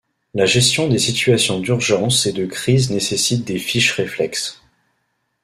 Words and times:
La 0.33 0.47
gestion 0.47 0.87
des 0.87 0.97
situations 0.97 1.59
d'urgence 1.59 2.25
et 2.25 2.33
de 2.33 2.47
crise 2.47 2.89
nécessite 2.89 3.45
des 3.45 3.59
fiches 3.59 3.91
réflexes. 3.91 4.63